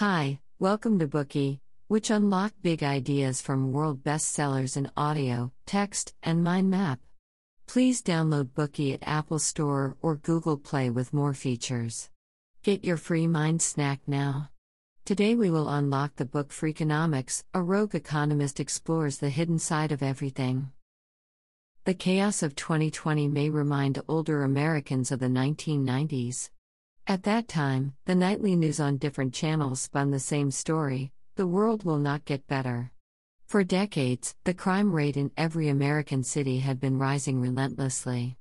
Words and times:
Hi, 0.00 0.40
welcome 0.58 0.98
to 1.00 1.06
Bookey, 1.06 1.60
which 1.88 2.08
unlock 2.08 2.54
big 2.62 2.82
ideas 2.82 3.42
from 3.42 3.70
world 3.70 4.02
bestsellers 4.02 4.74
in 4.78 4.90
audio, 4.96 5.52
text, 5.66 6.14
and 6.22 6.42
mind 6.42 6.70
map. 6.70 7.00
Please 7.66 8.00
download 8.00 8.44
Bookey 8.54 8.94
at 8.94 9.06
Apple 9.06 9.38
Store 9.38 9.98
or 10.00 10.16
Google 10.16 10.56
Play 10.56 10.88
with 10.88 11.12
more 11.12 11.34
features. 11.34 12.08
Get 12.62 12.82
your 12.82 12.96
free 12.96 13.26
mind 13.26 13.60
snack 13.60 14.00
now. 14.06 14.48
Today 15.04 15.34
we 15.34 15.50
will 15.50 15.68
unlock 15.68 16.16
the 16.16 16.24
book 16.24 16.48
Freakonomics, 16.48 17.44
a 17.52 17.60
rogue 17.60 17.94
economist 17.94 18.58
explores 18.58 19.18
the 19.18 19.28
hidden 19.28 19.58
side 19.58 19.92
of 19.92 20.02
everything. 20.02 20.72
The 21.84 21.92
chaos 21.92 22.42
of 22.42 22.56
2020 22.56 23.28
may 23.28 23.50
remind 23.50 24.02
older 24.08 24.44
Americans 24.44 25.12
of 25.12 25.18
the 25.18 25.26
1990s. 25.26 26.48
At 27.10 27.24
that 27.24 27.48
time, 27.48 27.94
the 28.04 28.14
nightly 28.14 28.54
news 28.54 28.78
on 28.78 28.96
different 28.96 29.34
channels 29.34 29.80
spun 29.80 30.12
the 30.12 30.20
same 30.20 30.52
story 30.52 31.10
the 31.34 31.44
world 31.44 31.82
will 31.82 31.98
not 31.98 32.24
get 32.24 32.46
better. 32.46 32.92
For 33.48 33.64
decades, 33.64 34.36
the 34.44 34.54
crime 34.54 34.92
rate 34.92 35.16
in 35.16 35.32
every 35.36 35.66
American 35.66 36.22
city 36.22 36.60
had 36.60 36.78
been 36.78 37.00
rising 37.00 37.40
relentlessly. 37.40 38.36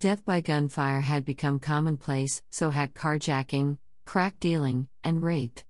Death 0.00 0.24
by 0.24 0.40
gunfire 0.40 1.02
had 1.02 1.24
become 1.24 1.60
commonplace, 1.60 2.42
so 2.50 2.70
had 2.70 2.92
carjacking, 2.92 3.78
crack 4.04 4.40
dealing, 4.40 4.88
and 5.04 5.22
rape. 5.22 5.60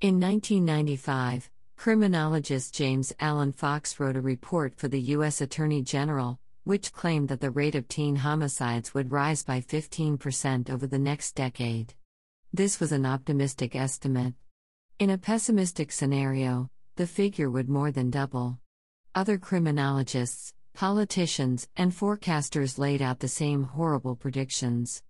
In 0.00 0.18
1995, 0.18 1.50
criminologist 1.76 2.74
James 2.74 3.12
Alan 3.20 3.52
Fox 3.52 4.00
wrote 4.00 4.16
a 4.16 4.22
report 4.22 4.74
for 4.74 4.88
the 4.88 5.02
U.S. 5.16 5.42
Attorney 5.42 5.82
General, 5.82 6.40
which 6.64 6.92
claimed 6.92 7.28
that 7.28 7.40
the 7.40 7.50
rate 7.50 7.74
of 7.74 7.88
teen 7.88 8.16
homicides 8.16 8.94
would 8.94 9.12
rise 9.12 9.42
by 9.42 9.60
15% 9.60 10.70
over 10.70 10.86
the 10.86 10.98
next 10.98 11.34
decade. 11.34 11.94
This 12.52 12.80
was 12.80 12.90
an 12.90 13.06
optimistic 13.06 13.76
estimate. 13.76 14.34
In 14.98 15.10
a 15.10 15.18
pessimistic 15.18 15.92
scenario, 15.92 16.68
the 16.96 17.06
figure 17.06 17.48
would 17.48 17.68
more 17.68 17.92
than 17.92 18.10
double. 18.10 18.58
Other 19.14 19.38
criminologists, 19.38 20.52
politicians, 20.74 21.68
and 21.76 21.92
forecasters 21.92 22.76
laid 22.76 23.02
out 23.02 23.20
the 23.20 23.28
same 23.28 23.62
horrible 23.62 24.16
predictions. 24.16 25.04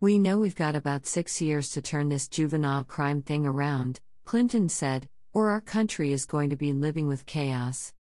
We 0.00 0.18
know 0.18 0.38
we've 0.38 0.54
got 0.54 0.76
about 0.76 1.06
six 1.06 1.40
years 1.40 1.70
to 1.70 1.80
turn 1.80 2.10
this 2.10 2.28
juvenile 2.28 2.84
crime 2.84 3.22
thing 3.22 3.46
around, 3.46 4.00
Clinton 4.26 4.68
said, 4.68 5.08
or 5.32 5.48
our 5.48 5.62
country 5.62 6.12
is 6.12 6.26
going 6.26 6.50
to 6.50 6.56
be 6.56 6.74
living 6.74 7.08
with 7.08 7.24
chaos. 7.24 7.94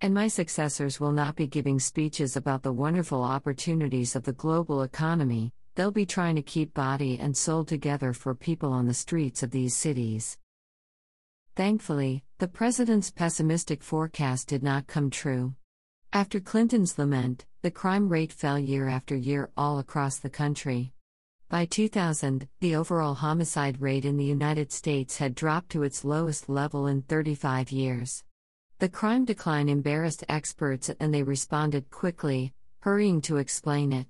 And 0.00 0.14
my 0.14 0.28
successors 0.28 1.00
will 1.00 1.12
not 1.12 1.34
be 1.34 1.48
giving 1.48 1.80
speeches 1.80 2.36
about 2.36 2.62
the 2.62 2.72
wonderful 2.72 3.24
opportunities 3.24 4.14
of 4.14 4.22
the 4.22 4.32
global 4.32 4.82
economy, 4.82 5.52
they'll 5.76 5.92
be 5.92 6.06
trying 6.06 6.34
to 6.34 6.42
keep 6.42 6.74
body 6.74 7.18
and 7.20 7.36
soul 7.36 7.64
together 7.64 8.12
for 8.12 8.34
people 8.34 8.72
on 8.72 8.86
the 8.86 8.94
streets 8.94 9.42
of 9.42 9.52
these 9.52 9.74
cities. 9.74 10.38
Thankfully, 11.54 12.24
the 12.38 12.48
president's 12.48 13.10
pessimistic 13.10 13.82
forecast 13.82 14.48
did 14.48 14.62
not 14.62 14.86
come 14.86 15.10
true. 15.10 15.54
After 16.12 16.40
Clinton's 16.40 16.98
lament, 16.98 17.44
the 17.62 17.70
crime 17.70 18.08
rate 18.08 18.32
fell 18.32 18.58
year 18.58 18.88
after 18.88 19.14
year 19.14 19.50
all 19.56 19.78
across 19.78 20.18
the 20.18 20.30
country. 20.30 20.92
By 21.48 21.66
2000, 21.66 22.48
the 22.60 22.74
overall 22.74 23.14
homicide 23.14 23.80
rate 23.80 24.04
in 24.04 24.16
the 24.16 24.24
United 24.24 24.72
States 24.72 25.18
had 25.18 25.34
dropped 25.34 25.70
to 25.70 25.82
its 25.82 26.04
lowest 26.04 26.48
level 26.48 26.86
in 26.86 27.02
35 27.02 27.70
years. 27.70 28.24
The 28.78 28.88
crime 28.88 29.24
decline 29.24 29.68
embarrassed 29.68 30.24
experts 30.28 30.90
and 31.00 31.14
they 31.14 31.22
responded 31.22 31.90
quickly, 31.90 32.52
hurrying 32.80 33.20
to 33.22 33.36
explain 33.36 33.92
it. 33.92 34.06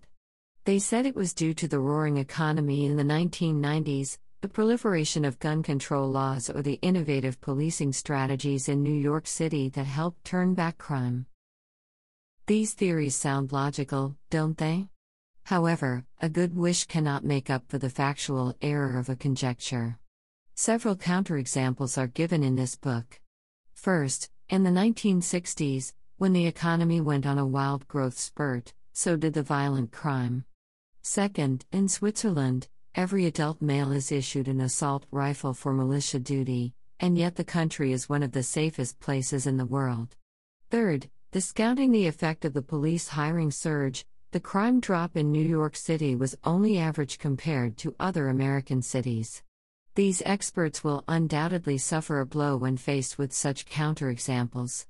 They 0.66 0.80
said 0.80 1.06
it 1.06 1.14
was 1.14 1.32
due 1.32 1.54
to 1.54 1.68
the 1.68 1.78
roaring 1.78 2.16
economy 2.16 2.86
in 2.86 2.96
the 2.96 3.04
1990s, 3.04 4.18
the 4.40 4.48
proliferation 4.48 5.24
of 5.24 5.38
gun 5.38 5.62
control 5.62 6.10
laws, 6.10 6.50
or 6.50 6.60
the 6.60 6.80
innovative 6.82 7.40
policing 7.40 7.92
strategies 7.92 8.68
in 8.68 8.82
New 8.82 8.92
York 8.92 9.28
City 9.28 9.68
that 9.68 9.84
helped 9.86 10.24
turn 10.24 10.54
back 10.54 10.76
crime. 10.76 11.26
These 12.48 12.74
theories 12.74 13.14
sound 13.14 13.52
logical, 13.52 14.16
don't 14.28 14.58
they? 14.58 14.88
However, 15.44 16.04
a 16.20 16.28
good 16.28 16.56
wish 16.56 16.84
cannot 16.86 17.24
make 17.24 17.48
up 17.48 17.62
for 17.68 17.78
the 17.78 17.88
factual 17.88 18.56
error 18.60 18.98
of 18.98 19.08
a 19.08 19.14
conjecture. 19.14 20.00
Several 20.56 20.96
counterexamples 20.96 21.96
are 21.96 22.08
given 22.08 22.42
in 22.42 22.56
this 22.56 22.74
book. 22.74 23.20
First, 23.72 24.30
in 24.48 24.64
the 24.64 24.70
1960s, 24.70 25.92
when 26.16 26.32
the 26.32 26.48
economy 26.48 27.00
went 27.00 27.24
on 27.24 27.38
a 27.38 27.46
wild 27.46 27.86
growth 27.86 28.18
spurt, 28.18 28.74
so 28.92 29.16
did 29.16 29.34
the 29.34 29.44
violent 29.44 29.92
crime. 29.92 30.44
Second, 31.08 31.64
in 31.70 31.86
Switzerland, 31.86 32.66
every 32.96 33.26
adult 33.26 33.62
male 33.62 33.92
is 33.92 34.10
issued 34.10 34.48
an 34.48 34.60
assault 34.60 35.06
rifle 35.12 35.54
for 35.54 35.72
militia 35.72 36.18
duty, 36.18 36.74
and 36.98 37.16
yet 37.16 37.36
the 37.36 37.44
country 37.44 37.92
is 37.92 38.08
one 38.08 38.24
of 38.24 38.32
the 38.32 38.42
safest 38.42 38.98
places 38.98 39.46
in 39.46 39.56
the 39.56 39.64
world. 39.64 40.16
Third, 40.68 41.08
discounting 41.30 41.92
the 41.92 42.08
effect 42.08 42.44
of 42.44 42.54
the 42.54 42.60
police 42.60 43.06
hiring 43.06 43.52
surge, 43.52 44.04
the 44.32 44.40
crime 44.40 44.80
drop 44.80 45.16
in 45.16 45.30
New 45.30 45.46
York 45.46 45.76
City 45.76 46.16
was 46.16 46.36
only 46.42 46.76
average 46.76 47.20
compared 47.20 47.76
to 47.76 47.94
other 48.00 48.28
American 48.28 48.82
cities. 48.82 49.44
These 49.94 50.24
experts 50.26 50.82
will 50.82 51.04
undoubtedly 51.06 51.78
suffer 51.78 52.18
a 52.18 52.26
blow 52.26 52.56
when 52.56 52.76
faced 52.76 53.16
with 53.16 53.32
such 53.32 53.66
counterexamples. 53.66 54.86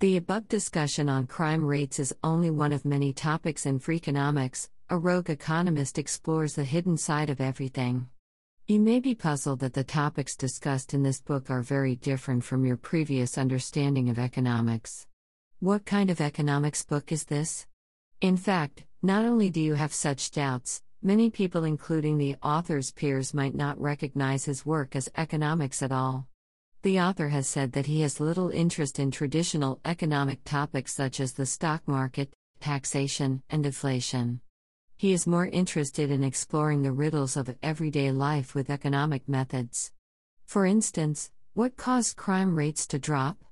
The 0.00 0.16
above 0.16 0.48
discussion 0.48 1.08
on 1.08 1.28
crime 1.28 1.64
rates 1.64 2.00
is 2.00 2.16
only 2.24 2.50
one 2.50 2.72
of 2.72 2.84
many 2.84 3.12
topics 3.12 3.64
in 3.64 3.78
Freakonomics. 3.78 4.68
A 4.90 4.98
rogue 4.98 5.30
economist 5.30 5.98
explores 5.98 6.54
the 6.54 6.64
hidden 6.64 6.96
side 6.96 7.30
of 7.30 7.40
everything. 7.40 8.08
You 8.66 8.80
may 8.80 9.00
be 9.00 9.14
puzzled 9.14 9.60
that 9.60 9.74
the 9.74 9.84
topics 9.84 10.36
discussed 10.36 10.94
in 10.94 11.02
this 11.02 11.20
book 11.20 11.50
are 11.50 11.62
very 11.62 11.96
different 11.96 12.44
from 12.44 12.64
your 12.64 12.76
previous 12.76 13.38
understanding 13.38 14.08
of 14.08 14.18
economics. 14.18 15.06
What 15.60 15.84
kind 15.84 16.10
of 16.10 16.20
economics 16.20 16.82
book 16.82 17.12
is 17.12 17.24
this? 17.24 17.66
In 18.20 18.36
fact, 18.36 18.84
not 19.02 19.24
only 19.24 19.50
do 19.50 19.60
you 19.60 19.74
have 19.74 19.92
such 19.92 20.30
doubts, 20.30 20.82
Many 21.00 21.30
people, 21.30 21.62
including 21.62 22.18
the 22.18 22.34
author's 22.42 22.90
peers, 22.90 23.32
might 23.32 23.54
not 23.54 23.80
recognize 23.80 24.46
his 24.46 24.66
work 24.66 24.96
as 24.96 25.08
economics 25.16 25.80
at 25.80 25.92
all. 25.92 26.26
The 26.82 27.00
author 27.00 27.28
has 27.28 27.46
said 27.46 27.70
that 27.72 27.86
he 27.86 28.00
has 28.00 28.18
little 28.18 28.50
interest 28.50 28.98
in 28.98 29.12
traditional 29.12 29.78
economic 29.84 30.42
topics 30.42 30.92
such 30.92 31.20
as 31.20 31.34
the 31.34 31.46
stock 31.46 31.86
market, 31.86 32.32
taxation, 32.58 33.44
and 33.48 33.64
inflation. 33.64 34.40
He 34.98 35.12
is 35.12 35.28
more 35.28 35.46
interested 35.46 36.10
in 36.10 36.24
exploring 36.24 36.82
the 36.82 36.90
riddles 36.90 37.36
of 37.36 37.56
everyday 37.62 38.10
life 38.10 38.56
with 38.56 38.68
economic 38.68 39.28
methods. 39.28 39.92
For 40.44 40.66
instance, 40.66 41.30
what 41.54 41.76
caused 41.76 42.16
crime 42.16 42.56
rates 42.56 42.84
to 42.88 42.98
drop? 42.98 43.44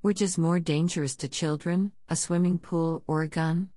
Which 0.00 0.20
is 0.20 0.36
more 0.36 0.58
dangerous 0.58 1.14
to 1.18 1.28
children, 1.28 1.92
a 2.08 2.16
swimming 2.16 2.58
pool 2.58 3.04
or 3.06 3.22
a 3.22 3.28
gun? 3.28 3.68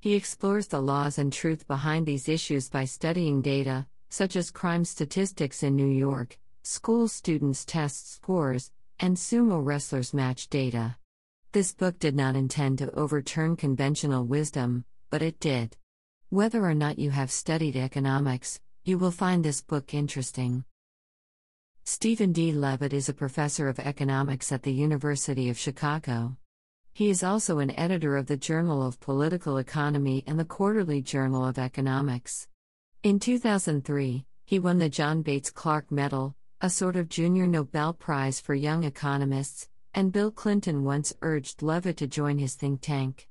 He 0.00 0.14
explores 0.14 0.68
the 0.68 0.80
laws 0.80 1.18
and 1.18 1.30
truth 1.30 1.68
behind 1.68 2.06
these 2.06 2.26
issues 2.26 2.70
by 2.70 2.86
studying 2.86 3.42
data, 3.42 3.86
such 4.08 4.34
as 4.34 4.50
crime 4.50 4.86
statistics 4.86 5.62
in 5.62 5.76
New 5.76 5.92
York, 5.92 6.38
school 6.62 7.06
students' 7.06 7.66
test 7.66 8.14
scores, 8.14 8.72
and 8.98 9.18
sumo 9.18 9.62
wrestlers' 9.62 10.14
match 10.14 10.48
data. 10.48 10.96
This 11.52 11.72
book 11.72 11.98
did 11.98 12.16
not 12.16 12.34
intend 12.34 12.78
to 12.78 12.90
overturn 12.94 13.56
conventional 13.56 14.24
wisdom, 14.24 14.86
but 15.10 15.20
it 15.20 15.38
did. 15.38 15.76
Whether 16.32 16.64
or 16.64 16.72
not 16.72 16.98
you 16.98 17.10
have 17.10 17.30
studied 17.30 17.76
economics, 17.76 18.58
you 18.84 18.96
will 18.96 19.10
find 19.10 19.44
this 19.44 19.60
book 19.60 19.92
interesting. 19.92 20.64
Steven 21.84 22.32
D. 22.32 22.52
Levitt 22.52 22.94
is 22.94 23.10
a 23.10 23.12
professor 23.12 23.68
of 23.68 23.78
economics 23.78 24.50
at 24.50 24.62
the 24.62 24.72
University 24.72 25.50
of 25.50 25.58
Chicago. 25.58 26.38
He 26.94 27.10
is 27.10 27.22
also 27.22 27.58
an 27.58 27.78
editor 27.78 28.16
of 28.16 28.28
the 28.28 28.38
Journal 28.38 28.82
of 28.82 28.98
Political 28.98 29.58
Economy 29.58 30.24
and 30.26 30.40
the 30.40 30.46
Quarterly 30.46 31.02
Journal 31.02 31.44
of 31.44 31.58
Economics. 31.58 32.48
In 33.02 33.20
2003, 33.20 34.24
he 34.46 34.58
won 34.58 34.78
the 34.78 34.88
John 34.88 35.20
Bates 35.20 35.50
Clark 35.50 35.92
Medal, 35.92 36.34
a 36.62 36.70
sort 36.70 36.96
of 36.96 37.10
junior 37.10 37.46
Nobel 37.46 37.92
Prize 37.92 38.40
for 38.40 38.54
young 38.54 38.84
economists, 38.84 39.68
and 39.92 40.10
Bill 40.10 40.30
Clinton 40.30 40.82
once 40.82 41.12
urged 41.20 41.60
Levitt 41.60 41.98
to 41.98 42.06
join 42.06 42.38
his 42.38 42.54
think 42.54 42.80
tank. 42.80 43.28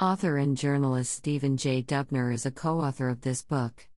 Author 0.00 0.36
and 0.36 0.56
journalist 0.56 1.12
Stephen 1.12 1.56
J. 1.56 1.82
Dubner 1.82 2.32
is 2.32 2.46
a 2.46 2.52
co 2.52 2.82
author 2.82 3.08
of 3.08 3.22
this 3.22 3.42
book. 3.42 3.88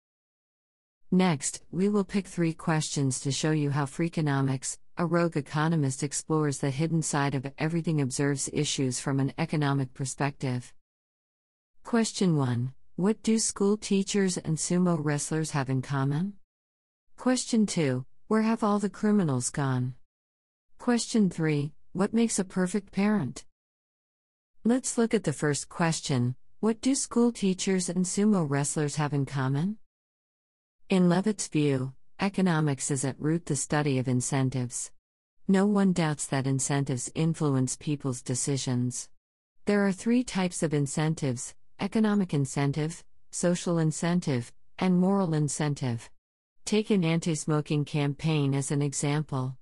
Next, 1.10 1.62
we 1.70 1.90
will 1.90 2.04
pick 2.04 2.26
three 2.26 2.54
questions 2.54 3.20
to 3.20 3.30
show 3.30 3.50
you 3.50 3.68
how 3.68 3.84
Freakonomics, 3.84 4.78
a 4.96 5.04
rogue 5.04 5.36
economist 5.36 6.02
explores 6.02 6.56
the 6.56 6.70
hidden 6.70 7.02
side 7.02 7.34
of 7.34 7.52
everything, 7.58 8.00
observes 8.00 8.48
issues 8.50 8.98
from 8.98 9.20
an 9.20 9.34
economic 9.36 9.92
perspective. 9.92 10.72
Question 11.84 12.34
1 12.34 12.72
What 12.96 13.22
do 13.22 13.38
school 13.38 13.76
teachers 13.76 14.38
and 14.38 14.56
sumo 14.56 14.96
wrestlers 14.98 15.50
have 15.50 15.68
in 15.68 15.82
common? 15.82 16.32
Question 17.18 17.66
2 17.66 18.06
Where 18.26 18.42
have 18.42 18.64
all 18.64 18.78
the 18.78 18.88
criminals 18.88 19.50
gone? 19.50 19.96
Question 20.78 21.28
3 21.28 21.74
What 21.92 22.14
makes 22.14 22.38
a 22.38 22.44
perfect 22.44 22.90
parent? 22.90 23.44
Let's 24.62 24.98
look 24.98 25.14
at 25.14 25.24
the 25.24 25.32
first 25.32 25.70
question 25.70 26.34
What 26.60 26.82
do 26.82 26.94
school 26.94 27.32
teachers 27.32 27.88
and 27.88 28.04
sumo 28.04 28.44
wrestlers 28.46 28.96
have 28.96 29.14
in 29.14 29.24
common? 29.24 29.78
In 30.90 31.08
Levitt's 31.08 31.48
view, 31.48 31.94
economics 32.20 32.90
is 32.90 33.02
at 33.06 33.18
root 33.18 33.46
the 33.46 33.56
study 33.56 33.98
of 33.98 34.06
incentives. 34.06 34.90
No 35.48 35.64
one 35.64 35.94
doubts 35.94 36.26
that 36.26 36.46
incentives 36.46 37.10
influence 37.14 37.74
people's 37.74 38.20
decisions. 38.20 39.08
There 39.64 39.86
are 39.86 39.92
three 39.92 40.22
types 40.22 40.62
of 40.62 40.74
incentives 40.74 41.54
economic 41.80 42.34
incentive, 42.34 43.02
social 43.30 43.78
incentive, 43.78 44.52
and 44.78 45.00
moral 45.00 45.32
incentive. 45.32 46.10
Take 46.66 46.90
an 46.90 47.02
anti 47.02 47.34
smoking 47.34 47.86
campaign 47.86 48.54
as 48.54 48.70
an 48.70 48.82
example. 48.82 49.56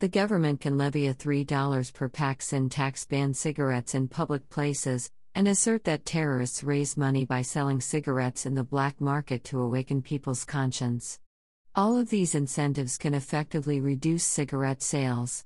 The 0.00 0.08
government 0.08 0.60
can 0.60 0.78
levy 0.78 1.08
a 1.08 1.14
$3 1.14 1.92
per 1.92 2.08
pack 2.08 2.40
sin 2.40 2.68
tax 2.68 3.04
ban 3.04 3.34
cigarettes 3.34 3.96
in 3.96 4.06
public 4.06 4.48
places, 4.48 5.10
and 5.34 5.48
assert 5.48 5.82
that 5.84 6.06
terrorists 6.06 6.62
raise 6.62 6.96
money 6.96 7.24
by 7.24 7.42
selling 7.42 7.80
cigarettes 7.80 8.46
in 8.46 8.54
the 8.54 8.62
black 8.62 9.00
market 9.00 9.42
to 9.44 9.60
awaken 9.60 10.00
people's 10.02 10.44
conscience. 10.44 11.18
All 11.74 11.98
of 11.98 12.10
these 12.10 12.36
incentives 12.36 12.96
can 12.96 13.12
effectively 13.12 13.80
reduce 13.80 14.22
cigarette 14.22 14.82
sales. 14.82 15.44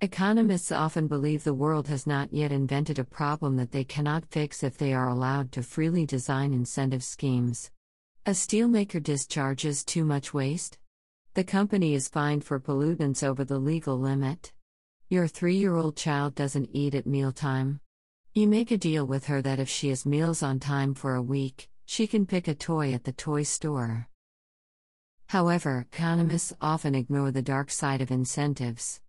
Economists 0.00 0.72
often 0.72 1.06
believe 1.06 1.44
the 1.44 1.52
world 1.52 1.88
has 1.88 2.06
not 2.06 2.32
yet 2.32 2.52
invented 2.52 2.98
a 2.98 3.04
problem 3.04 3.56
that 3.56 3.70
they 3.70 3.84
cannot 3.84 4.24
fix 4.30 4.62
if 4.62 4.78
they 4.78 4.94
are 4.94 5.10
allowed 5.10 5.52
to 5.52 5.62
freely 5.62 6.06
design 6.06 6.54
incentive 6.54 7.04
schemes. 7.04 7.70
A 8.24 8.30
steelmaker 8.30 9.02
discharges 9.02 9.84
too 9.84 10.06
much 10.06 10.32
waste? 10.32 10.78
The 11.34 11.44
company 11.44 11.94
is 11.94 12.08
fined 12.08 12.42
for 12.42 12.58
pollutants 12.58 13.22
over 13.22 13.44
the 13.44 13.60
legal 13.60 13.96
limit. 13.96 14.52
Your 15.08 15.28
three 15.28 15.56
year 15.56 15.76
old 15.76 15.96
child 15.96 16.34
doesn't 16.34 16.70
eat 16.72 16.92
at 16.92 17.06
mealtime. 17.06 17.78
You 18.34 18.48
make 18.48 18.72
a 18.72 18.76
deal 18.76 19.06
with 19.06 19.26
her 19.26 19.40
that 19.42 19.60
if 19.60 19.68
she 19.68 19.90
has 19.90 20.04
meals 20.04 20.42
on 20.42 20.58
time 20.58 20.92
for 20.92 21.14
a 21.14 21.22
week, 21.22 21.68
she 21.86 22.08
can 22.08 22.26
pick 22.26 22.48
a 22.48 22.54
toy 22.54 22.92
at 22.92 23.04
the 23.04 23.12
toy 23.12 23.44
store. 23.44 24.08
However, 25.28 25.86
economists 25.92 26.52
often 26.60 26.96
ignore 26.96 27.30
the 27.30 27.42
dark 27.42 27.70
side 27.70 28.00
of 28.00 28.10
incentives. 28.10 29.00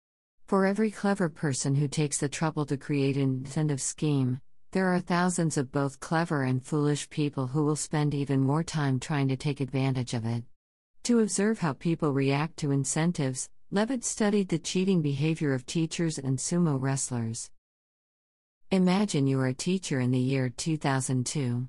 For 0.45 0.67
every 0.67 0.91
clever 0.91 1.27
person 1.27 1.73
who 1.73 1.87
takes 1.87 2.19
the 2.19 2.29
trouble 2.29 2.67
to 2.67 2.77
create 2.77 3.17
an 3.17 3.45
incentive 3.45 3.81
scheme, 3.81 4.41
there 4.73 4.93
are 4.93 4.99
thousands 4.99 5.57
of 5.57 5.71
both 5.71 5.99
clever 5.99 6.43
and 6.43 6.63
foolish 6.63 7.09
people 7.09 7.47
who 7.47 7.63
will 7.65 7.75
spend 7.75 8.13
even 8.13 8.41
more 8.41 8.63
time 8.63 8.99
trying 8.99 9.27
to 9.29 9.35
take 9.35 9.59
advantage 9.59 10.13
of 10.13 10.23
it. 10.23 10.43
To 11.05 11.19
observe 11.21 11.57
how 11.57 11.73
people 11.73 12.13
react 12.13 12.57
to 12.57 12.69
incentives, 12.69 13.49
Levitt 13.71 14.05
studied 14.05 14.49
the 14.49 14.59
cheating 14.59 15.01
behavior 15.01 15.55
of 15.55 15.65
teachers 15.65 16.19
and 16.19 16.37
sumo 16.37 16.79
wrestlers. 16.79 17.49
Imagine 18.69 19.25
you 19.25 19.39
are 19.39 19.47
a 19.47 19.53
teacher 19.53 19.99
in 19.99 20.11
the 20.11 20.19
year 20.19 20.49
2002. 20.49 21.67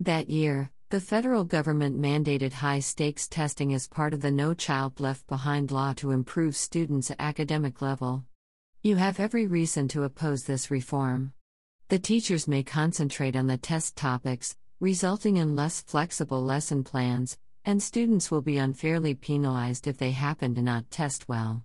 That 0.00 0.28
year, 0.28 0.72
the 0.90 1.00
federal 1.00 1.44
government 1.44 2.00
mandated 2.00 2.52
high 2.52 2.80
stakes 2.80 3.28
testing 3.28 3.72
as 3.72 3.86
part 3.86 4.12
of 4.12 4.22
the 4.22 4.32
No 4.32 4.54
Child 4.54 4.98
Left 4.98 5.24
Behind 5.28 5.70
law 5.70 5.92
to 5.94 6.10
improve 6.10 6.56
students' 6.56 7.12
academic 7.20 7.80
level. 7.80 8.24
You 8.82 8.96
have 8.96 9.20
every 9.20 9.46
reason 9.46 9.86
to 9.88 10.02
oppose 10.02 10.44
this 10.44 10.68
reform. 10.68 11.32
The 11.90 12.00
teachers 12.00 12.48
may 12.48 12.64
concentrate 12.64 13.36
on 13.36 13.46
the 13.46 13.56
test 13.56 13.94
topics, 13.94 14.56
resulting 14.80 15.36
in 15.36 15.54
less 15.54 15.80
flexible 15.80 16.42
lesson 16.42 16.82
plans, 16.82 17.38
and 17.64 17.82
students 17.82 18.30
will 18.30 18.42
be 18.42 18.58
unfairly 18.58 19.14
penalized 19.14 19.86
if 19.86 19.98
they 19.98 20.10
happen 20.10 20.54
to 20.54 20.62
not 20.62 20.90
test 20.90 21.28
well. 21.28 21.64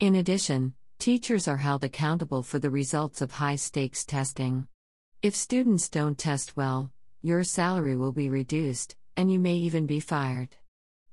In 0.00 0.14
addition, 0.14 0.74
Teachers 0.98 1.48
are 1.48 1.58
held 1.58 1.84
accountable 1.84 2.42
for 2.42 2.58
the 2.58 2.70
results 2.70 3.20
of 3.20 3.32
high 3.32 3.56
stakes 3.56 4.06
testing. 4.06 4.66
If 5.20 5.36
students 5.36 5.90
don't 5.90 6.16
test 6.16 6.56
well, 6.56 6.92
your 7.20 7.44
salary 7.44 7.94
will 7.94 8.12
be 8.12 8.30
reduced, 8.30 8.96
and 9.16 9.30
you 9.30 9.38
may 9.38 9.56
even 9.56 9.86
be 9.86 10.00
fired. 10.00 10.56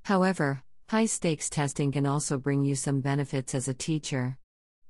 However, 0.03 0.63
high 0.87 1.07
stakes 1.07 1.49
testing 1.49 1.91
can 1.91 2.05
also 2.05 2.37
bring 2.37 2.63
you 2.63 2.75
some 2.75 3.01
benefits 3.01 3.53
as 3.53 3.67
a 3.67 3.73
teacher. 3.73 4.37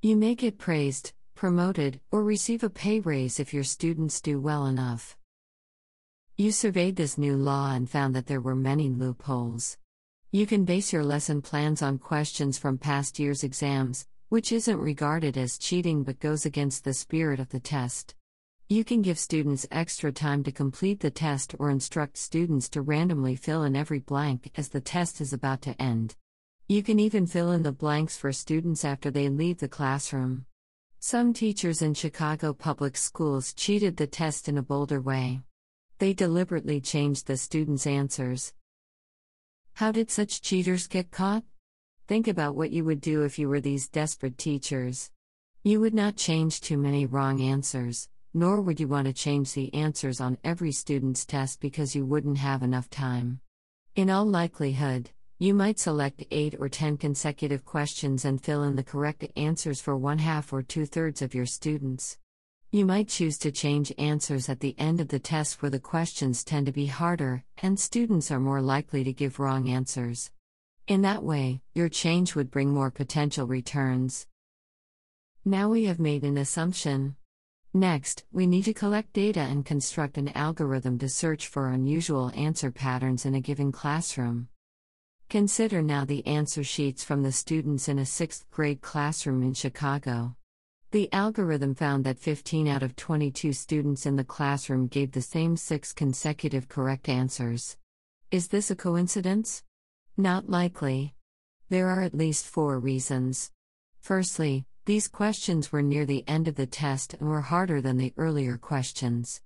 You 0.03 0.17
may 0.17 0.35
get 0.35 0.59
praised, 0.59 1.13
promoted, 1.33 1.99
or 2.11 2.23
receive 2.23 2.63
a 2.63 2.69
pay 2.69 2.99
raise 2.99 3.39
if 3.39 3.55
your 3.55 3.63
students 3.63 4.21
do 4.21 4.39
well 4.39 4.67
enough. 4.67 5.17
You 6.37 6.51
surveyed 6.51 6.95
this 6.95 7.17
new 7.17 7.35
law 7.35 7.73
and 7.73 7.89
found 7.89 8.15
that 8.15 8.25
there 8.25 8.41
were 8.41 8.55
many 8.55 8.89
loopholes. 8.89 9.77
You 10.31 10.47
can 10.47 10.65
base 10.65 10.93
your 10.93 11.03
lesson 11.03 11.41
plans 11.41 11.81
on 11.81 11.99
questions 11.99 12.57
from 12.57 12.77
past 12.77 13.19
year's 13.19 13.43
exams, 13.43 14.07
which 14.29 14.51
isn't 14.51 14.79
regarded 14.79 15.37
as 15.37 15.57
cheating 15.57 16.03
but 16.03 16.19
goes 16.19 16.45
against 16.45 16.83
the 16.83 16.93
spirit 16.93 17.39
of 17.39 17.49
the 17.49 17.59
test. 17.59 18.15
You 18.69 18.85
can 18.85 19.01
give 19.01 19.19
students 19.19 19.67
extra 19.69 20.13
time 20.13 20.43
to 20.45 20.51
complete 20.53 21.01
the 21.01 21.11
test 21.11 21.53
or 21.59 21.69
instruct 21.69 22.15
students 22.15 22.69
to 22.69 22.81
randomly 22.81 23.35
fill 23.35 23.63
in 23.63 23.75
every 23.75 23.99
blank 23.99 24.49
as 24.55 24.69
the 24.69 24.79
test 24.79 25.19
is 25.19 25.33
about 25.33 25.61
to 25.63 25.79
end. 25.81 26.15
You 26.69 26.81
can 26.81 26.97
even 26.97 27.27
fill 27.27 27.51
in 27.51 27.63
the 27.63 27.73
blanks 27.73 28.15
for 28.15 28.31
students 28.31 28.85
after 28.85 29.11
they 29.11 29.27
leave 29.27 29.59
the 29.59 29.67
classroom. 29.67 30.45
Some 31.01 31.33
teachers 31.33 31.81
in 31.81 31.93
Chicago 31.93 32.53
public 32.53 32.95
schools 32.95 33.53
cheated 33.53 33.97
the 33.97 34.07
test 34.07 34.47
in 34.47 34.57
a 34.57 34.63
bolder 34.63 35.01
way. 35.01 35.41
They 36.01 36.13
deliberately 36.13 36.81
changed 36.81 37.27
the 37.27 37.37
students' 37.37 37.85
answers. 37.85 38.55
How 39.73 39.91
did 39.91 40.09
such 40.09 40.41
cheaters 40.41 40.87
get 40.87 41.11
caught? 41.11 41.43
Think 42.07 42.27
about 42.27 42.55
what 42.55 42.71
you 42.71 42.83
would 42.85 43.01
do 43.01 43.21
if 43.21 43.37
you 43.37 43.47
were 43.47 43.61
these 43.61 43.87
desperate 43.87 44.39
teachers. 44.39 45.11
You 45.61 45.79
would 45.79 45.93
not 45.93 46.15
change 46.15 46.59
too 46.59 46.79
many 46.79 47.05
wrong 47.05 47.39
answers, 47.39 48.09
nor 48.33 48.61
would 48.61 48.79
you 48.79 48.87
want 48.87 49.05
to 49.05 49.13
change 49.13 49.53
the 49.53 49.71
answers 49.75 50.19
on 50.19 50.39
every 50.43 50.71
student's 50.71 51.23
test 51.23 51.59
because 51.59 51.95
you 51.95 52.03
wouldn't 52.03 52.39
have 52.39 52.63
enough 52.63 52.89
time. 52.89 53.39
In 53.95 54.09
all 54.09 54.25
likelihood, 54.25 55.11
you 55.37 55.53
might 55.53 55.77
select 55.77 56.23
8 56.31 56.55
or 56.57 56.67
10 56.67 56.97
consecutive 56.97 57.63
questions 57.63 58.25
and 58.25 58.43
fill 58.43 58.63
in 58.63 58.75
the 58.75 58.83
correct 58.83 59.23
answers 59.35 59.79
for 59.79 59.95
one 59.95 60.17
half 60.17 60.51
or 60.51 60.63
two 60.63 60.87
thirds 60.87 61.21
of 61.21 61.35
your 61.35 61.45
students. 61.45 62.17
You 62.73 62.85
might 62.85 63.09
choose 63.09 63.37
to 63.39 63.51
change 63.51 63.91
answers 63.97 64.47
at 64.47 64.61
the 64.61 64.75
end 64.79 65.01
of 65.01 65.09
the 65.09 65.19
test 65.19 65.61
where 65.61 65.69
the 65.69 65.77
questions 65.77 66.41
tend 66.41 66.67
to 66.67 66.71
be 66.71 66.85
harder 66.85 67.43
and 67.57 67.77
students 67.77 68.31
are 68.31 68.39
more 68.39 68.61
likely 68.61 69.03
to 69.03 69.11
give 69.11 69.41
wrong 69.41 69.67
answers. 69.67 70.31
In 70.87 71.01
that 71.01 71.21
way, 71.21 71.61
your 71.73 71.89
change 71.89 72.33
would 72.33 72.49
bring 72.49 72.69
more 72.69 72.89
potential 72.89 73.45
returns. 73.45 74.25
Now 75.43 75.67
we 75.67 75.83
have 75.83 75.99
made 75.99 76.23
an 76.23 76.37
assumption. 76.37 77.17
Next, 77.73 78.23
we 78.31 78.47
need 78.47 78.63
to 78.63 78.73
collect 78.73 79.11
data 79.11 79.41
and 79.41 79.65
construct 79.65 80.17
an 80.17 80.29
algorithm 80.29 80.97
to 80.99 81.09
search 81.09 81.49
for 81.49 81.67
unusual 81.67 82.31
answer 82.37 82.71
patterns 82.71 83.25
in 83.25 83.35
a 83.35 83.41
given 83.41 83.73
classroom. 83.73 84.47
Consider 85.29 85.81
now 85.81 86.05
the 86.05 86.25
answer 86.25 86.63
sheets 86.63 87.03
from 87.03 87.23
the 87.23 87.33
students 87.33 87.89
in 87.89 87.99
a 87.99 88.05
sixth 88.05 88.49
grade 88.49 88.79
classroom 88.79 89.43
in 89.43 89.53
Chicago. 89.53 90.37
The 90.91 91.11
algorithm 91.13 91.73
found 91.73 92.03
that 92.03 92.19
15 92.19 92.67
out 92.67 92.83
of 92.83 92.97
22 92.97 93.53
students 93.53 94.05
in 94.05 94.17
the 94.17 94.25
classroom 94.25 94.87
gave 94.87 95.13
the 95.13 95.21
same 95.21 95.55
six 95.55 95.93
consecutive 95.93 96.67
correct 96.67 97.07
answers. 97.07 97.77
Is 98.29 98.49
this 98.49 98.69
a 98.69 98.75
coincidence? 98.75 99.63
Not 100.17 100.49
likely. 100.49 101.15
There 101.69 101.87
are 101.87 102.01
at 102.01 102.13
least 102.13 102.45
four 102.45 102.77
reasons. 102.77 103.51
Firstly, 104.01 104.65
these 104.83 105.07
questions 105.07 105.71
were 105.71 105.81
near 105.81 106.05
the 106.05 106.25
end 106.27 106.49
of 106.49 106.55
the 106.55 106.65
test 106.65 107.13
and 107.13 107.29
were 107.29 107.39
harder 107.39 107.79
than 107.79 107.95
the 107.95 108.13
earlier 108.17 108.57
questions. 108.57 109.41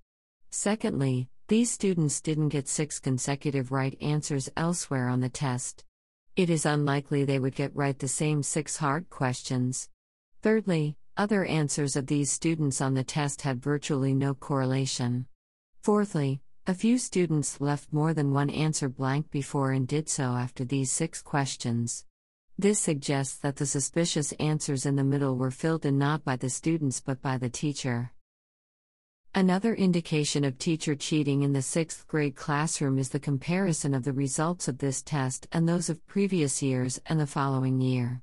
Secondly, 0.50 1.28
these 1.46 1.70
students 1.70 2.20
didn't 2.20 2.48
get 2.48 2.66
six 2.66 2.98
consecutive 2.98 3.70
right 3.70 3.96
answers 4.02 4.50
elsewhere 4.56 5.06
on 5.06 5.20
the 5.20 5.28
test. 5.28 5.84
It 6.34 6.50
is 6.50 6.66
unlikely 6.66 7.24
they 7.24 7.38
would 7.38 7.54
get 7.54 7.76
right 7.76 7.96
the 7.96 8.08
same 8.08 8.42
six 8.42 8.78
hard 8.78 9.10
questions. 9.10 9.88
Thirdly, 10.42 10.96
other 11.16 11.44
answers 11.44 11.96
of 11.96 12.06
these 12.06 12.30
students 12.30 12.80
on 12.80 12.94
the 12.94 13.04
test 13.04 13.42
had 13.42 13.62
virtually 13.62 14.14
no 14.14 14.34
correlation. 14.34 15.26
Fourthly, 15.82 16.40
a 16.66 16.74
few 16.74 16.98
students 16.98 17.60
left 17.60 17.92
more 17.92 18.12
than 18.12 18.32
one 18.32 18.50
answer 18.50 18.88
blank 18.88 19.30
before 19.30 19.70
and 19.70 19.86
did 19.86 20.08
so 20.08 20.34
after 20.34 20.64
these 20.64 20.90
six 20.90 21.22
questions. 21.22 22.04
This 22.58 22.78
suggests 22.78 23.36
that 23.36 23.56
the 23.56 23.66
suspicious 23.66 24.32
answers 24.32 24.84
in 24.84 24.96
the 24.96 25.04
middle 25.04 25.36
were 25.36 25.50
filled 25.50 25.86
in 25.86 25.98
not 25.98 26.24
by 26.24 26.36
the 26.36 26.50
students 26.50 27.00
but 27.00 27.22
by 27.22 27.38
the 27.38 27.50
teacher. 27.50 28.12
Another 29.34 29.74
indication 29.74 30.44
of 30.44 30.58
teacher 30.58 30.94
cheating 30.94 31.42
in 31.42 31.52
the 31.52 31.60
sixth 31.60 32.06
grade 32.08 32.34
classroom 32.34 32.98
is 32.98 33.10
the 33.10 33.20
comparison 33.20 33.92
of 33.92 34.02
the 34.02 34.14
results 34.14 34.66
of 34.66 34.78
this 34.78 35.02
test 35.02 35.46
and 35.52 35.68
those 35.68 35.90
of 35.90 36.06
previous 36.06 36.62
years 36.62 37.00
and 37.06 37.20
the 37.20 37.26
following 37.26 37.80
year. 37.80 38.22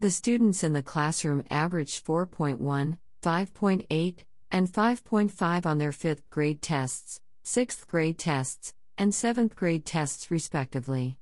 The 0.00 0.10
students 0.12 0.62
in 0.62 0.74
the 0.74 0.82
classroom 0.82 1.42
averaged 1.50 2.06
4.1, 2.06 2.98
5.8, 3.20 4.16
and 4.52 4.68
5.5 4.68 5.66
on 5.66 5.78
their 5.78 5.90
fifth 5.90 6.30
grade 6.30 6.62
tests, 6.62 7.20
sixth 7.42 7.88
grade 7.88 8.16
tests, 8.16 8.74
and 8.96 9.12
seventh 9.12 9.56
grade 9.56 9.84
tests, 9.84 10.30
respectively. 10.30 11.18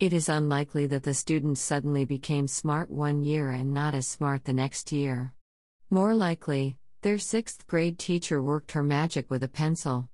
It 0.00 0.14
is 0.14 0.30
unlikely 0.30 0.86
that 0.86 1.02
the 1.02 1.12
students 1.12 1.60
suddenly 1.60 2.06
became 2.06 2.48
smart 2.48 2.90
one 2.90 3.22
year 3.22 3.50
and 3.50 3.74
not 3.74 3.94
as 3.94 4.06
smart 4.06 4.44
the 4.44 4.54
next 4.54 4.90
year. 4.90 5.34
More 5.90 6.14
likely, 6.14 6.78
their 7.02 7.18
sixth 7.18 7.66
grade 7.66 7.98
teacher 7.98 8.42
worked 8.42 8.72
her 8.72 8.82
magic 8.82 9.30
with 9.30 9.42
a 9.42 9.48
pencil. 9.48 10.08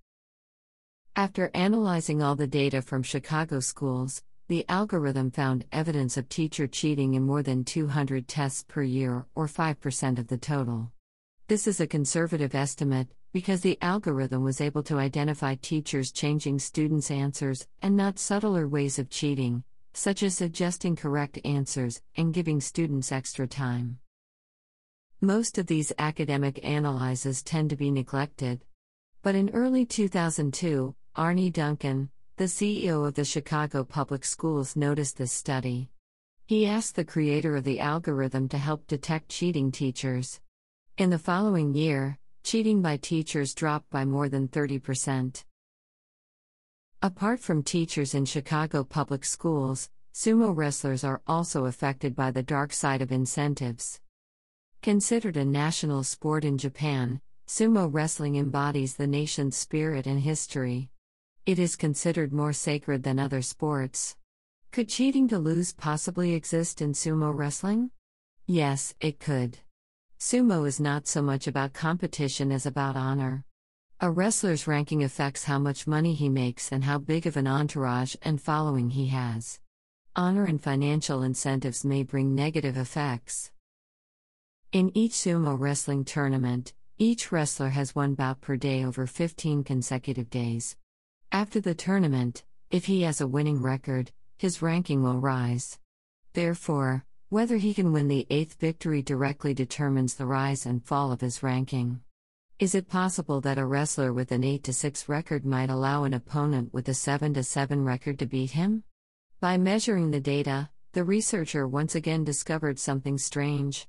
After 1.15 1.53
analyzing 1.55 2.23
all 2.23 2.35
the 2.35 2.49
data 2.49 2.83
from 2.83 3.05
Chicago 3.05 3.61
schools, 3.61 4.25
the 4.51 4.69
algorithm 4.69 5.31
found 5.31 5.65
evidence 5.71 6.17
of 6.17 6.29
teacher 6.29 6.67
cheating 6.67 7.15
in 7.15 7.23
more 7.23 7.41
than 7.41 7.63
200 7.63 8.27
tests 8.27 8.65
per 8.67 8.83
year, 8.83 9.25
or 9.37 9.47
5% 9.47 10.19
of 10.19 10.27
the 10.27 10.37
total. 10.37 10.91
This 11.47 11.69
is 11.69 11.79
a 11.79 11.87
conservative 11.87 12.53
estimate 12.53 13.07
because 13.33 13.61
the 13.61 13.79
algorithm 13.81 14.43
was 14.43 14.61
able 14.61 14.83
to 14.83 14.99
identify 14.99 15.55
teachers 15.55 16.11
changing 16.11 16.59
students' 16.59 17.13
answers 17.13 17.69
and 17.81 17.97
not 17.97 18.19
subtler 18.19 18.67
ways 18.67 18.99
of 18.99 19.09
cheating, 19.09 19.63
such 19.95 20.25
as 20.25 20.35
suggesting 20.35 20.97
correct 20.97 21.39
answers 21.45 22.03
and 22.17 22.35
giving 22.35 22.61
students 22.61 23.13
extra 23.13 23.47
time. 23.47 24.01
Most 25.21 25.59
of 25.59 25.69
these 25.69 25.93
academic 25.97 26.59
analyses 26.65 27.45
tend 27.45 27.71
to 27.71 27.77
be 27.77 27.93
neglected. 27.93 28.65
But 29.23 29.37
in 29.37 29.51
early 29.51 29.87
2002, 29.87 30.97
Arne 31.15 31.53
Duncan, 31.53 32.11
the 32.41 32.47
CEO 32.47 33.07
of 33.07 33.13
the 33.13 33.25
Chicago 33.27 33.85
Public 33.85 34.25
Schools, 34.25 34.75
noticed 34.75 35.19
this 35.19 35.31
study. 35.31 35.91
He 36.47 36.67
asked 36.67 36.97
the 36.97 37.05
creator 37.05 37.55
of 37.55 37.65
the 37.65 37.81
algorithm 37.81 38.49
to 38.49 38.57
help 38.57 38.87
detect 38.87 39.29
cheating 39.29 39.71
teachers. 39.71 40.41
In 40.97 41.11
the 41.11 41.19
following 41.19 41.75
year, 41.75 42.19
cheating 42.43 42.81
by 42.81 42.97
teachers 42.97 43.55
dropped 43.55 43.91
by 43.91 44.07
more 44.07 44.31
than 44.31 44.49
30%. 44.49 45.45
Apart 47.03 47.41
from 47.41 47.63
teachers 47.63 48.15
in 48.15 48.25
Chicago 48.25 48.85
public 48.85 49.27
schools, 49.27 49.91
sumo 50.15 50.57
wrestlers 50.57 51.05
are 51.05 51.21
also 51.27 51.67
affected 51.67 52.17
by 52.17 52.31
the 52.31 52.43
dark 52.43 52.73
side 52.73 53.03
of 53.03 53.13
incentives. 53.13 54.01
Considered 54.81 55.37
a 55.37 55.45
national 55.45 56.05
sport 56.05 56.47
in 56.47 56.57
Japan, 56.57 57.21
sumo 57.47 57.91
wrestling 57.93 58.37
embodies 58.37 58.97
the 58.97 59.07
nation's 59.07 59.59
spirit 59.59 60.07
and 60.07 60.21
history. 60.21 60.89
It 61.47 61.59
is 61.59 61.75
considered 61.75 62.33
more 62.33 62.53
sacred 62.53 63.03
than 63.03 63.19
other 63.19 63.41
sports. 63.41 64.17
Could 64.73 64.89
cheating 64.89 65.27
to 65.29 65.39
lose 65.39 65.73
possibly 65.73 66.35
exist 66.35 66.83
in 66.83 66.93
sumo 66.93 67.35
wrestling? 67.35 67.91
Yes, 68.47 68.95
it 69.01 69.19
could. 69.19 69.59
Sumo 70.19 70.67
is 70.67 70.79
not 70.79 71.09
so 71.09 71.23
much 71.23 71.47
about 71.47 71.73
competition 71.73 72.53
as 72.53 72.67
about 72.67 72.95
honor. 72.95 73.45
A 74.01 74.11
wrestler's 74.11 74.67
ranking 74.67 75.03
affects 75.03 75.45
how 75.45 75.59
much 75.59 75.87
money 75.87 76.15
he 76.15 76.29
makes 76.29 76.73
and 76.73 76.85
how 76.85 76.99
big 76.99 77.27
of 77.27 77.37
an 77.37 77.47
entourage 77.47 78.17
and 78.23 78.41
following 78.41 78.91
he 78.91 79.07
has. 79.09 79.61
Honor 80.15 80.45
and 80.45 80.63
financial 80.63 81.23
incentives 81.23 81.85
may 81.85 82.03
bring 82.03 82.35
negative 82.35 82.77
effects. 82.77 83.51
In 84.73 84.91
each 84.97 85.13
sumo 85.13 85.59
wrestling 85.59 86.05
tournament, 86.05 86.75
each 86.99 87.33
wrestler 87.33 87.71
has 87.71 87.95
one 87.95 88.15
bout 88.15 88.41
per 88.43 88.57
day 88.57 88.85
over 88.85 89.07
15 89.07 89.65
consecutive 89.65 90.29
days. 90.29 90.77
After 91.33 91.61
the 91.61 91.77
tournament, 91.77 92.43
if 92.73 92.87
he 92.87 93.03
has 93.03 93.21
a 93.21 93.27
winning 93.29 93.63
record, 93.63 94.11
his 94.37 94.63
ranking 94.63 95.05
will 95.05 95.21
rise. 95.21 95.79
Therefore, 96.33 97.05
whether 97.29 97.57
he 97.57 97.73
can 97.73 97.93
win 97.93 98.09
the 98.09 98.27
eighth 98.31 98.59
victory 98.59 99.01
directly 99.01 99.55
determines 99.55 100.15
the 100.15 100.27
rise 100.27 100.67
and 100.67 100.85
fall 100.85 101.13
of 101.13 101.21
his 101.21 101.41
ranking. 101.41 102.01
Is 102.59 102.75
it 102.75 102.89
possible 102.89 103.41
that 103.43 103.59
a 103.59 103.65
wrestler 103.65 104.13
with 104.13 104.33
an 104.33 104.43
8 104.43 104.75
6 104.75 105.09
record 105.09 105.47
might 105.47 105.71
allow 105.71 106.03
an 106.03 106.15
opponent 106.15 106.75
with 106.75 106.89
a 106.89 106.95
7 106.95 107.41
7 107.41 107.85
record 107.85 108.19
to 108.19 108.27
beat 108.27 108.51
him? 108.51 108.83
By 109.39 109.57
measuring 109.57 110.11
the 110.11 110.21
data, 110.21 110.69
the 110.93 111.05
researcher 111.05 111.69
once 111.69 111.95
again 111.95 112.25
discovered 112.25 112.81
something 112.81 113.19
strange. 113.19 113.87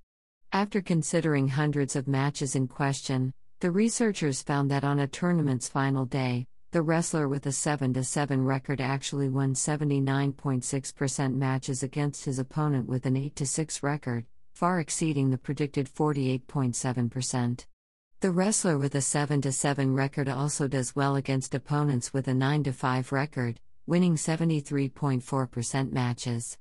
After 0.53 0.79
considering 0.79 1.47
hundreds 1.47 1.95
of 1.95 2.07
matches 2.07 2.55
in 2.55 2.67
question, 2.67 3.33
the 3.61 3.71
researchers 3.71 4.43
found 4.43 4.69
that 4.69 4.83
on 4.83 4.99
a 4.99 5.07
tournament's 5.07 5.67
final 5.67 6.05
day, 6.05 6.45
the 6.71 6.81
wrestler 6.81 7.27
with 7.27 7.45
a 7.45 7.51
7 7.51 8.01
7 8.01 8.45
record 8.45 8.79
actually 8.79 9.27
won 9.27 9.53
79.6% 9.53 11.35
matches 11.35 11.83
against 11.83 12.23
his 12.23 12.39
opponent 12.39 12.87
with 12.87 13.05
an 13.05 13.17
8 13.17 13.45
6 13.45 13.83
record, 13.83 14.25
far 14.53 14.79
exceeding 14.79 15.29
the 15.29 15.37
predicted 15.37 15.93
48.7%. 15.93 17.65
The 18.21 18.31
wrestler 18.31 18.77
with 18.77 18.95
a 18.95 19.01
7 19.01 19.41
7 19.51 19.93
record 19.93 20.29
also 20.29 20.69
does 20.69 20.95
well 20.95 21.17
against 21.17 21.53
opponents 21.53 22.13
with 22.13 22.29
a 22.29 22.33
9 22.33 22.63
5 22.63 23.11
record, 23.11 23.59
winning 23.85 24.15
73.4% 24.15 25.91
matches. 25.91 26.57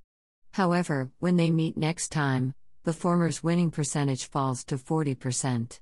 However, 0.55 1.13
when 1.21 1.37
they 1.37 1.53
meet 1.53 1.77
next 1.77 2.09
time, 2.09 2.53
the 2.83 2.93
former's 2.93 3.45
winning 3.45 3.71
percentage 3.71 4.25
falls 4.25 4.65
to 4.65 4.77
40%. 4.77 5.79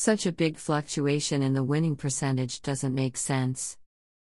Such 0.00 0.26
a 0.26 0.32
big 0.32 0.58
fluctuation 0.58 1.42
in 1.42 1.54
the 1.54 1.64
winning 1.64 1.96
percentage 1.96 2.62
doesn't 2.62 2.94
make 2.94 3.16
sense. 3.16 3.76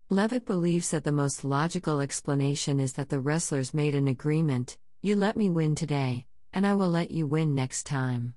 Levitt 0.08 0.46
believes 0.46 0.92
that 0.92 1.04
the 1.04 1.12
most 1.12 1.44
logical 1.44 2.00
explanation 2.00 2.80
is 2.80 2.94
that 2.94 3.10
the 3.10 3.20
wrestlers 3.20 3.74
made 3.74 3.96
an 3.96 4.08
agreement 4.08 4.78
you 5.02 5.16
let 5.16 5.36
me 5.36 5.50
win 5.50 5.74
today, 5.74 6.28
and 6.54 6.68
I 6.68 6.76
will 6.76 6.92
let 6.92 7.10
you 7.10 7.26
win 7.26 7.56
next 7.56 7.88
time. 7.88 8.36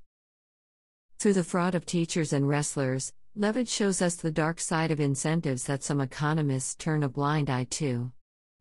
Through 1.18 1.34
the 1.34 1.44
fraud 1.44 1.74
of 1.74 1.84
teachers 1.84 2.32
and 2.32 2.48
wrestlers, 2.48 3.12
Levitt 3.34 3.68
shows 3.68 4.00
us 4.00 4.14
the 4.14 4.30
dark 4.30 4.58
side 4.58 4.90
of 4.90 4.98
incentives 4.98 5.64
that 5.64 5.82
some 5.82 6.00
economists 6.00 6.74
turn 6.74 7.02
a 7.02 7.08
blind 7.10 7.50
eye 7.50 7.66
to. 7.72 8.12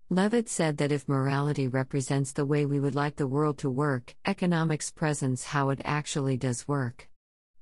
Levitt 0.10 0.50
said 0.50 0.76
that 0.80 0.92
if 0.92 1.08
morality 1.08 1.70
represents 1.70 2.34
the 2.34 2.46
way 2.46 2.66
we 2.66 2.82
would 2.82 2.94
like 2.94 3.16
the 3.16 3.26
world 3.26 3.58
to 3.60 3.70
work, 3.70 4.16
economics 4.26 4.92
presents 4.92 5.46
how 5.46 5.70
it 5.70 5.80
actually 5.86 6.36
does 6.36 6.68
work. 6.68 7.08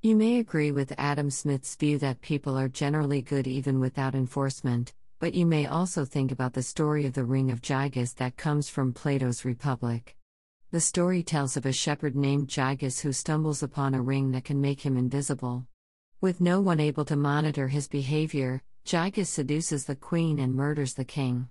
You 0.06 0.18
may 0.18 0.40
agree 0.40 0.74
with 0.74 0.94
Adam 0.98 1.30
Smith's 1.30 1.78
view 1.78 1.98
that 2.00 2.20
people 2.20 2.60
are 2.60 2.68
generally 2.68 3.22
good 3.22 3.48
even 3.48 3.80
without 3.80 4.16
enforcement, 4.16 4.94
but 5.18 5.34
you 5.34 5.46
may 5.46 5.66
also 5.66 6.04
think 6.04 6.30
about 6.30 6.52
the 6.52 6.62
story 6.62 7.06
of 7.06 7.14
the 7.14 7.24
Ring 7.24 7.50
of 7.50 7.62
Gyges 7.62 8.14
that 8.16 8.36
comes 8.36 8.68
from 8.68 8.92
Plato's 8.92 9.46
Republic. 9.46 10.18
The 10.72 10.82
story 10.82 11.24
tells 11.24 11.56
of 11.56 11.66
a 11.66 11.72
shepherd 11.72 12.18
named 12.18 12.50
Gyges 12.50 13.00
who 13.00 13.14
stumbles 13.14 13.64
upon 13.64 13.94
a 13.94 14.02
ring 14.02 14.32
that 14.32 14.44
can 14.44 14.60
make 14.60 14.82
him 14.82 14.98
invisible. 14.98 15.68
With 16.20 16.42
no 16.42 16.60
one 16.60 16.82
able 16.82 17.06
to 17.06 17.16
monitor 17.16 17.70
his 17.70 17.88
behavior, 17.88 18.62
Gyges 18.84 19.30
seduces 19.30 19.86
the 19.86 19.96
queen 19.96 20.38
and 20.38 20.54
murders 20.54 20.96
the 20.96 21.06
king. 21.06 21.48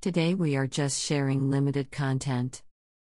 Today 0.00 0.34
we 0.34 0.54
are 0.54 0.68
just 0.68 1.02
sharing 1.02 1.50
limited 1.50 1.90
content. 1.90 2.62